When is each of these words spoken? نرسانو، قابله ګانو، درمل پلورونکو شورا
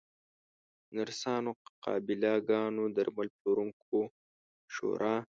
نرسانو، 0.95 1.51
قابله 1.85 2.31
ګانو، 2.49 2.83
درمل 2.95 3.27
پلورونکو 3.37 3.99
شورا 4.73 5.15